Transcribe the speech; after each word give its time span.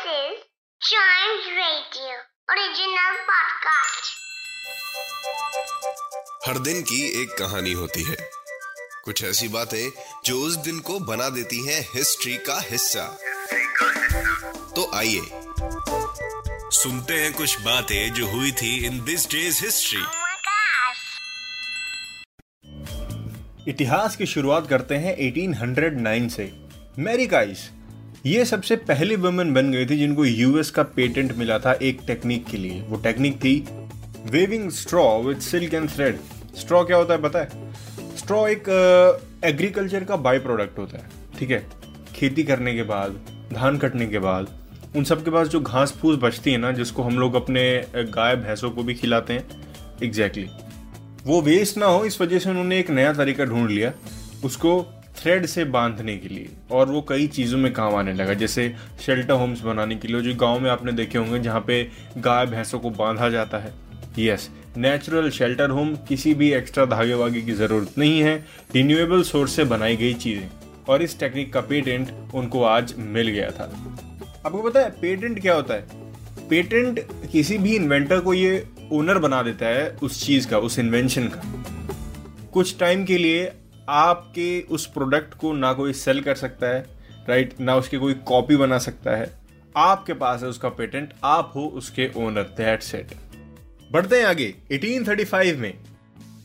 This 0.00 0.12
is 0.12 0.38
Chimes 0.80 1.46
Radio 1.56 2.12
original 2.50 3.16
podcast. 3.30 4.06
हर 6.46 6.58
दिन 6.58 6.82
की 6.82 7.22
एक 7.22 7.38
कहानी 7.38 7.72
होती 7.72 8.02
है 8.02 8.16
कुछ 9.04 9.24
ऐसी 9.24 9.48
बातें 9.48 9.90
जो 10.24 10.40
उस 10.40 10.56
दिन 10.56 10.80
को 10.80 10.98
बना 11.00 11.28
देती 11.28 11.66
हैं 11.66 11.88
हिस्ट्री 11.94 12.36
का 12.36 12.60
हिस्सा 12.60 13.18
तो 14.76 14.90
आइए 14.94 15.20
सुनते 16.70 17.14
हैं 17.14 17.32
कुछ 17.32 17.60
बातें 17.60 18.12
जो 18.12 18.26
हुई 18.26 18.52
थी 18.52 18.86
इन 18.86 19.04
दिस 19.04 19.30
डेज़ 19.30 19.64
हिस्ट्री. 19.64 20.02
इतिहास 23.70 24.16
की 24.16 24.26
शुरुआत 24.26 24.68
करते 24.68 24.94
हैं 24.94 25.16
1809 25.16 26.30
से 26.30 26.52
मैरी 26.98 27.26
काइस 27.26 27.70
ये 28.26 28.44
सबसे 28.44 28.76
पहली 28.76 29.16
वुमेन 29.16 29.52
बन 29.54 29.70
गई 29.72 29.86
थी 29.86 29.96
जिनको 29.96 30.24
यूएस 30.24 30.70
का 30.70 30.82
पेटेंट 30.96 31.32
मिला 31.36 31.58
था 31.58 31.72
एक 31.72 32.00
टेक्निक 32.06 32.44
के 32.46 32.56
लिए। 32.56 32.80
वो 32.82 32.96
टेक्निक 32.96 33.36
थी 33.36 33.54
weaving 34.26 34.70
straw 34.70 35.04
with 35.22 35.38
silk 35.38 35.74
and 35.74 35.88
thread 35.90 36.18
straw 36.56 36.82
क्या 36.84 36.96
होता 36.96 37.14
है 37.14 37.22
पता 37.22 37.38
है? 37.38 37.48
स्ट्रॉ 38.16 38.46
एक 38.46 38.68
एग्रीकल्चर 39.44 40.04
का 40.04 40.16
बाई 40.16 40.38
प्रोडक्ट 40.38 40.78
होता 40.78 40.98
है, 40.98 41.08
ठीक 41.38 41.50
है? 41.50 41.64
खेती 42.14 42.42
करने 42.42 42.74
के 42.74 42.82
बाद, 42.82 43.18
धान 43.52 43.78
कटने 43.78 44.06
के 44.06 44.18
बाद, 44.18 44.48
उन 44.96 45.04
सब 45.04 45.24
के 45.24 45.30
पास 45.30 45.48
जो 45.48 45.60
घास 45.60 45.92
फूस 45.92 46.18
बचती 46.22 46.52
है 46.52 46.58
ना, 46.58 46.72
जिसको 46.72 47.02
हम 47.02 47.18
लोग 47.18 47.34
अपने 47.34 47.84
गाय 47.96 48.36
भैंसों 48.36 48.70
को 48.70 48.82
भी 48.82 48.94
खिलाते 48.94 49.32
हैं 49.32 49.48
एग्जैक्टली 50.02 50.44
exactly. 50.44 51.26
वो 51.26 51.42
वेस्ट 51.42 51.78
ना 51.78 51.86
हो, 51.86 52.04
इस 52.04 52.20
वजह 52.20 52.38
से 52.38 52.50
उन्होंने 52.50 52.78
एक 52.78 52.90
नया 52.90 53.12
तरीका 53.12 53.44
ढूंढ 53.44 53.70
लिया, 53.70 53.92
उसको 54.44 54.80
थ्रेड 55.22 55.46
से 55.46 55.64
बांधने 55.64 56.16
के 56.16 56.28
लिए 56.28 56.48
और 56.70 56.88
वो 56.88 57.00
कई 57.08 57.26
चीज़ों 57.26 57.58
में 57.58 57.72
काम 57.72 57.94
आने 57.94 58.12
लगा। 58.12 58.34
जैसे 58.34 58.74
शेल्टर 59.06 59.32
होम्स 59.32 59.60
बनाने 59.60 59.96
के 59.96 60.08
लिए 60.08 60.20
जो 60.20 60.34
गाँव 60.34 60.60
में 60.60 60.70
आपने 60.70 60.92
देखे 60.92 61.18
होंगे 61.18 61.38
जहाँ 61.38 61.60
पे 61.60 61.82
गाय 62.18 62.46
भैंसों 62.46 62.78
को 62.78 62.90
बांधा 62.90 63.28
जाता 63.28 63.58
है। 63.58 63.72
यस 64.18 64.50
नेचुरल 64.76 65.30
शेल्टर 65.30 65.70
होम 65.70 65.94
किसी 66.08 66.34
भी 66.34 66.52
एक्स्ट्रा 66.52 66.84
धागे 66.84 67.14
वागे 67.14 67.40
की 67.40 67.52
ज़रूरत 67.52 67.98
नहीं 67.98 68.20
है। 68.20 68.46
रिन्यूएबल 68.74 69.22
सोर्स 69.22 69.52
से 69.52 69.64
बनाई 69.64 69.96
गई 69.96 70.14
चीज़ें। 70.14 70.48
और 70.88 71.02
इस 71.02 71.18
टेक्निक 71.20 71.52
का 71.52 71.60
पेटेंट 71.60 72.08
उनको 72.34 72.62
आज 72.62 72.94
मिल 72.98 73.28
गया 73.28 73.50
था। 73.50 73.64
आपको 74.46 74.62
पता 74.62 74.80
है 74.80 74.90
पेटेंट 74.90 75.40
क्या 75.40 75.54
होता 75.54 75.74
है? 75.74 75.86
पेटेंट 76.48 77.06
किसी 77.32 77.58
भी 77.58 77.76
इन्वेंटर 77.76 78.20
को 78.20 78.34
ये 78.34 78.66
ओनर 78.92 79.18
बना 79.18 79.42
देता 79.42 79.66
है 79.66 79.90
उस 80.02 80.26
चीज़ 80.26 80.48
का, 80.48 80.58
उस 80.58 80.78
इन्वेंशन 80.78 81.28
का। 81.28 81.42
कुछ 82.52 82.78
टाइम 82.78 83.04
के 83.04 83.18
लिए 83.18 83.52
आपके 83.90 84.60
उस 84.70 84.86
प्रोडक्ट 84.86 85.34
को 85.34 85.52
ना 85.52 85.72
कोई 85.72 85.92
सेल 85.92 86.20
कर 86.22 86.34
सकता 86.34 86.66
है 86.66 86.80
राइट 87.28 87.54
ना 87.60 87.76
उसकी 87.76 87.96
कोई 87.96 88.14
कॉपी 88.26 88.56
बना 88.56 88.78
सकता 88.78 89.16
है। 89.16 89.30
आपके 89.76 90.12
पास 90.12 90.42
है 90.42 90.48
उसका 90.48 90.68
पेटेंट 90.68 91.12
आप 91.24 91.52
हो 91.54 91.66
उसके 91.74 92.10
ओनर 92.16 92.42
दैट 92.56 92.82
सेट 92.82 93.14
बढ़ते 93.90 94.16
हैं 94.16 94.26
आगे 94.26 94.54
1835 94.72 95.56
में। 95.56 95.72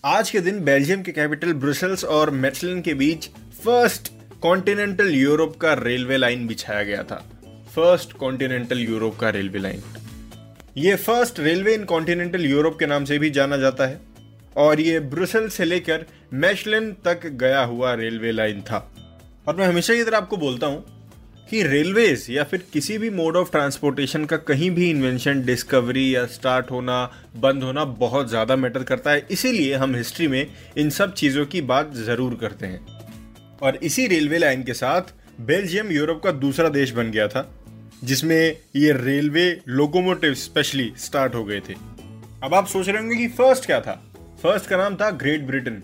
आज 0.06 0.30
के 0.30 0.40
दिन 0.40 0.64
बेल्जियम 0.64 1.02
के 1.02 1.12
कैपिटल 1.12 1.54
ब्रुसेल्स 1.54 2.04
और 2.06 2.30
मेटलिन 2.30 2.82
के 2.82 2.94
बीच 2.94 3.30
फ़र्स्ट 3.64 4.12
कॉन्टिनेंटल 4.42 5.14
यूरोप 5.14 5.56
का 5.58 5.74
रेलवे 5.74 6.18
लाइन 6.18 6.48
बिछाया 6.48 6.84
गया 6.84 7.04
था। 7.04 7.24
फ़र्स्ट 7.76 8.14
कॉन्टिनेंटल 8.14 8.80
यूरोप 8.80 9.18
का 9.20 9.30
रेलवे 9.30 9.60
लाइन 9.60 9.82
ये 10.78 10.96
first 10.96 11.40
railway 11.40 11.74
in 11.74 11.84
continental 11.84 12.46
Europe 12.46 12.78
के 12.80 12.86
नाम 12.86 13.06
से 13.06 13.18
भी 13.20 13.30
जाना 13.30 13.58
जाता 13.58 13.86
है। 13.86 14.00
और 14.56 14.80
ये 14.80 15.00
ब्रुसेल 15.00 15.48
से 15.50 15.66
लेकर 15.66 16.06
मैशलिन 16.34 16.92
तक 17.06 17.26
गया 17.34 17.64
हुआ 17.64 17.94
रेलवे 17.94 18.32
लाइन 18.32 18.62
था। 18.62 18.78
और 19.48 19.56
मैं 19.56 19.68
हमेशा 19.68 19.96
की 19.96 20.04
तरह 20.04 20.18
आपको 20.18 20.38
बोलता 20.38 20.68
हूँ 20.68 20.84
कि 21.50 21.62
रेलवेज 21.64 22.26
या 22.30 22.44
फिर 22.44 22.64
किसी 22.74 22.98
भी 22.98 23.10
मोड 23.10 23.36
ऑफ़ 23.38 23.52
ट्रांसपोर्टेशन 23.52 24.24
का 24.26 24.38
कहीं 24.40 24.70
भी 24.72 24.90
इन्वेंशन 24.90 25.44
डिस्कवरी 25.46 26.16
या 26.16 26.26
स्टार्ट 26.28 26.72
होना, 26.72 27.04
बंद 27.36 27.64
होना 27.64 27.84
बहुत 27.86 28.30
ज़्यादा 28.30 28.56
मैटर 28.56 28.84
करता 28.84 29.12
है। 29.12 29.26
इसीलिए 29.32 29.76
हम 29.76 29.96
हिस्ट्री 29.96 30.28
में 30.28 30.48
इन 30.78 30.90
सब 30.90 31.14
चीज़ों 31.14 31.46
की 31.46 31.62
बात 31.64 31.94
ज़रूर 31.96 32.38
करते 32.42 32.66
हैं। 32.66 32.86
और 33.62 33.76
इसी 33.84 34.08
रेलवे 34.08 34.38
लाइन 34.38 34.64
के 34.64 34.74
साथ 34.74 35.14
बेल्जियम, 35.42 35.92
यूरोप 35.92 36.24
का 36.24 36.32
दूसरा 36.32 36.70
देश 36.70 36.92
बन 36.92 37.12
गया 37.12 37.28
था, 37.28 37.50
जिसमें 38.04 38.58
ये 38.76 38.92
रेलवे 38.94 39.48
लोकोमोटिव 39.68 40.34
स्पेशली 40.36 40.92
स्टार्ट 40.98 41.36
हो 41.36 41.44
गए 41.44 41.60
थे। 41.60 41.74
अब 42.44 42.54
आप 42.54 42.68
सोच 42.68 42.90
रहे 42.90 42.98
होंगे 42.98 43.16
कि 43.16 43.28
फ़र्स्ट 43.28 43.66
क्या 43.66 43.80
था? 43.82 44.02
फ़र्स्ट 44.46 44.68
का 44.70 44.78
नाम 44.78 44.96
था 44.96 45.10
Great 45.12 45.42
Britain 45.42 45.76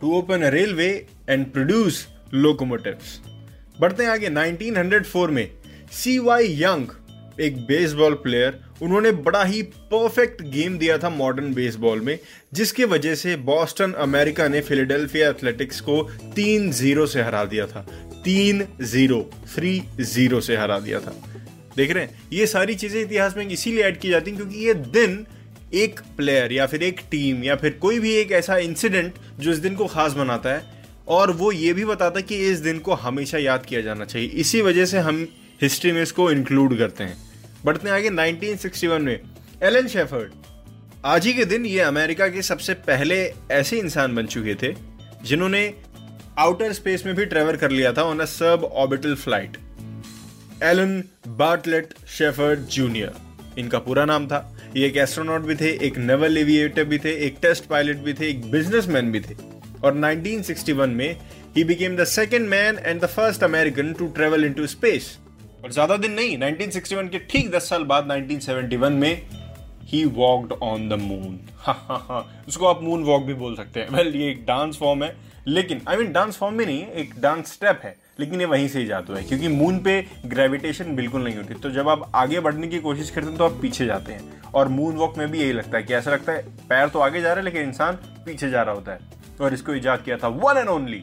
to 0.00 0.12
open 0.18 0.44
railway 0.44 0.86
and 1.30 1.44
produce 1.46 1.96
locomotives 2.34 3.18
बढ़ते 3.80 4.02
हैं 4.02 4.10
आगे 4.10 4.28
1904 4.28 5.30
में 5.30 5.50
सी 5.92 6.18
वाई 6.18 6.46
यंग 6.62 7.40
एक 7.40 7.58
बेसबॉल 7.66 8.14
प्लेयर 8.14 8.58
उन्होंने 8.82 9.10
बड़ा 9.26 9.42
ही 9.44 9.60
परफेक्ट 9.92 10.40
गेम 10.42 10.78
दिया 10.78 10.96
था 10.98 11.10
मॉडर्न 11.10 11.52
बेसबॉल 11.54 12.00
में, 12.00 12.18
जिसके 12.54 12.84
वजह 12.84 13.14
से 13.14 13.36
बॉस्टन 13.50 13.92
अमेरिका 14.06 14.48
ने 14.48 14.60
फिलाडेल्फिया 14.60 15.28
एथलेटिक्स 15.28 15.80
को 15.80 16.02
तीन 16.36 16.70
ज़ीरो 16.72 17.06
से 17.06 17.22
हरा 17.22 17.44
दिया 17.44 17.66
था। 17.66 17.86
तीन 18.24 18.66
ज़ीरो 18.82 19.20
थ्री 19.54 19.82
ज़ीरो 20.00 20.40
से 20.40 20.56
हरा 20.56 20.78
दिया 20.78 21.00
था। 21.00 21.14
देख 21.76 21.90
रहे 21.90 22.04
हैं, 22.04 22.20
ये 22.32 22.46
सारी 22.46 22.74
चीज़ें 22.74 23.00
इतिहास 23.02 23.36
में 23.36 23.46
इसीलिए 23.48 23.84
ऐड 23.84 24.00
की 24.00 24.08
जाती 24.08 24.30
हैं 24.30 24.40
क्योंकि 24.40 24.66
ये 24.66 24.74
दिन 24.74 25.24
एक 25.74 26.00
प्लेयर 26.16 26.52
या 26.52 26.66
फिर 26.66 26.82
एक 26.82 27.00
टीम 27.10 27.42
या 27.44 27.56
फिर 27.56 27.70
कोई 27.72 27.98
भी 28.00 28.12
एक 28.14 28.32
ऐसा 28.32 28.56
इंसिडेंट 28.58 29.14
जो 29.40 29.50
इस 29.52 29.58
दिन 29.58 29.74
को 29.74 29.86
खास 29.86 30.12
बनाता 30.12 30.54
है, 30.54 30.62
और 31.08 31.30
वो 31.30 31.52
ये 31.52 31.72
भी 31.72 31.84
बताता 31.84 32.18
है 32.18 32.22
कि 32.22 32.36
इस 32.50 32.58
दिन 32.58 32.78
को 32.78 32.94
हमेशा 32.94 33.38
याद 33.38 33.64
किया 33.66 33.80
जाना 33.80 34.04
चाहिए। 34.04 34.28
इसी 34.28 34.60
वजह 34.60 34.84
से 34.86 34.98
हम 34.98 35.26
हिस्ट्री 35.62 35.92
में 35.92 36.02
इसको 36.02 36.30
इंक्लूड 36.30 36.76
करते 36.78 37.04
हैं। 37.04 37.16
बढ़ते 37.64 37.88
हैं 37.88 37.94
आगे 37.94 38.10
1961 38.10 39.00
में। 39.00 39.18
एलन 39.62 39.88
शेफर्ड 39.88 40.32
आज 41.04 41.26
ही 41.26 41.32
के 41.34 41.44
दिन 41.44 41.66
ये 41.66 41.80
अमेरिका 41.80 42.28
के 42.28 42.42
सबसे 42.42 42.74
पहले 42.84 43.22
ऐसे 43.50 43.78
इंसान 43.78 44.14
बन 44.14 44.26
चुके 44.26 44.54
थे, 44.54 44.74
जिन्होंने 45.24 45.62
आउटर 46.38 46.72
स्पेस 46.72 47.04
में 47.06 47.14
भी 47.14 47.24
ट्रेवल 47.26 47.56
कर 47.56 47.70
लिया 47.70 47.92
था 47.92 48.02
on 48.02 48.20
a 48.20 48.24
suborbital 48.74 49.14
flight 49.14 49.56
Alan 50.62 51.02
Bartlett 51.28 51.94
Shepard 52.08 52.60
Junior 52.68 53.31
इनका 53.58 53.78
पूरा 53.78 54.04
नाम 54.04 54.26
था। 54.26 54.38
ये 54.76 54.86
एक 54.86 54.96
एस्ट्रोनॉट 54.96 55.42
भी 55.42 55.54
थे 55.54 55.70
एक 55.86 55.98
नेवल 56.00 56.38
एविएटर 56.38 56.84
भी 56.84 56.98
थे 56.98 57.12
एक 57.26 57.36
टेस्ट 57.42 57.66
पायलट 57.66 57.96
भी 57.98 58.14
थे 58.14 58.28
एक 58.28 58.50
बिजनेसमैन 58.50 59.10
भी 59.12 59.20
थे। 59.20 59.34
और 59.84 59.94
1961 59.94 60.88
में 60.88 61.16
ही 61.56 61.64
became 61.64 61.96
the 61.96 62.04
second 62.06 62.48
man 62.48 62.78
and 62.78 63.00
the 63.00 63.06
first 63.08 63.44
American 63.44 63.92
to 63.92 64.06
travel 64.10 64.44
into 64.44 64.66
space 64.68 65.16
और 65.64 65.72
ज़्यादा 65.72 65.96
दिन 65.96 66.12
नहीं 66.12 66.36
1961 66.38 67.08
के 67.08 67.18
ठीक 67.30 67.50
10 67.52 67.68
साल 67.68 67.84
बाद 67.84 68.08
1971 68.10 68.90
में 68.92 69.22
ही 69.84 70.04
वॉकड 70.16 70.52
ऑन 70.62 70.88
द 70.88 70.98
मून 71.00 71.38
उसको 72.48 72.66
आप 72.66 72.82
मून 72.82 73.02
वॉक 73.04 73.22
भी 73.24 73.34
बोल 73.34 73.56
सकते 73.56 73.80
हैं। 73.80 73.88
वेल 73.88 74.06
well, 74.06 74.20
ये 74.20 74.30
एक 74.30 74.44
डांस 74.46 74.76
फॉर्म 74.76 75.04
है 75.04 75.14
लेकिन 75.46 75.80
आई 75.88 75.96
मीन 75.96 76.12
डांस 76.12 76.36
फॉर्म 76.36 76.54
में 76.54 76.64
नहीं 76.66 76.86
एक 76.86 77.14
डांस 77.20 77.52
स्टेप 77.52 77.80
है। 77.84 77.94
लेकिन 78.22 78.40
ये 78.40 78.46
वहीं 78.46 78.68
से 78.68 78.78
ही 78.78 78.86
जाता 78.86 79.14
है, 79.14 79.22
क्योंकि 79.24 79.48
मून 79.50 79.78
पे 79.78 80.00
ग्रेविटेशन 80.26 80.94
बिल्कुल 80.96 81.24
नहीं 81.24 81.36
होती। 81.36 81.54
तो 81.54 81.70
जब 81.70 81.88
आप 81.88 82.10
आगे 82.14 82.40
बढ़ने 82.40 82.68
की 82.68 82.78
कोशिश 82.80 83.10
करते 83.10 83.28
हैं 83.28 83.36
तो 83.38 83.44
आप 83.44 83.58
पीछे 83.62 83.86
जाते 83.86 84.12
हैं। 84.12 84.40
और 84.52 84.68
मून 84.68 84.96
वॉक 84.96 85.18
में 85.18 85.30
भी 85.30 85.40
यही 85.40 85.52
लगता 85.52 85.76
है 85.76 85.82
कि 85.82 85.94
ऐसा 85.94 86.10
लगता 86.10 86.32
है, 86.32 86.42
पैर 86.68 86.88
तो 86.88 86.98
आगे 87.00 87.20
जा 87.20 87.28
रहा 87.28 87.38
है, 87.38 87.44
लेकिन 87.44 87.62
इंसान 87.62 87.98
पीछे 88.26 88.50
जा 88.50 88.62
रहा 88.62 88.74
होता 88.74 88.92
है। 88.92 88.98
और 89.40 89.54
इसको 89.54 89.74
इजाद 89.74 90.02
किया 90.04 90.16
था 90.16 90.28
one 90.28 90.58
and 90.58 90.68
only 90.68 91.02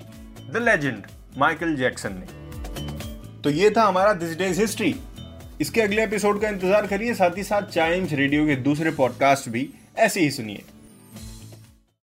the 0.50 0.58
legend 0.60 1.04
Michael 1.38 1.76
Jackson 1.76 2.14
ने। 2.14 3.42
तो 3.42 3.50
ये 3.50 3.70
था 3.70 3.84
हमारा 3.84 4.14
दिस 4.16 4.38
डेज़ 4.38 4.62
हिस्ट्री 4.62 4.96
इसके 5.62 5.82
अगले 5.82 6.04
एपिसोड 6.04 6.42
का 6.42 6.50
इंतज़ार 6.50 6.88
करिए, 6.88 7.14
साथ 7.14 7.38
ही 7.38 7.44
साथ 7.44 7.62
चाइम्स 7.64 8.14
रेडियो 8.14 8.46
के 8.48 8.56
दूसरे 8.58 8.92
पॉडकास्ट 8.92 9.50
भी 9.50 9.70
ऐसे 9.98 10.22
ही 10.22 10.32
सुनिए। 10.32 10.64